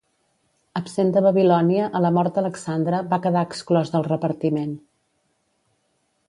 Absent 0.79 1.11
de 1.17 1.21
Babilònia 1.25 1.89
a 1.99 2.01
la 2.05 2.11
mort 2.15 2.39
d'Alexandre, 2.39 3.03
va 3.13 3.21
quedar 3.27 3.45
exclòs 3.49 3.93
del 3.97 4.07
repartiment. 4.09 4.73